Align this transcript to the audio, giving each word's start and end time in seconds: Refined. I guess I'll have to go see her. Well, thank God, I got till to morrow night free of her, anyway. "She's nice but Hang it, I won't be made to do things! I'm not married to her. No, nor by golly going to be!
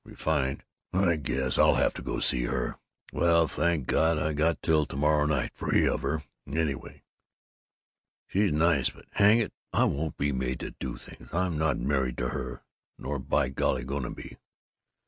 Refined. 0.03 0.63
I 0.93 1.15
guess 1.17 1.59
I'll 1.59 1.75
have 1.75 1.93
to 1.93 2.01
go 2.01 2.19
see 2.19 2.45
her. 2.45 2.79
Well, 3.13 3.47
thank 3.47 3.85
God, 3.85 4.17
I 4.17 4.33
got 4.33 4.63
till 4.63 4.87
to 4.87 4.95
morrow 4.95 5.27
night 5.27 5.51
free 5.53 5.87
of 5.87 6.01
her, 6.01 6.23
anyway. 6.47 7.03
"She's 8.25 8.51
nice 8.51 8.89
but 8.89 9.05
Hang 9.11 9.37
it, 9.37 9.53
I 9.71 9.83
won't 9.83 10.17
be 10.17 10.31
made 10.31 10.59
to 10.61 10.71
do 10.71 10.97
things! 10.97 11.31
I'm 11.31 11.55
not 11.59 11.77
married 11.77 12.17
to 12.17 12.29
her. 12.29 12.63
No, 12.97 13.09
nor 13.09 13.19
by 13.19 13.49
golly 13.49 13.83
going 13.83 14.01
to 14.05 14.09
be! 14.09 14.37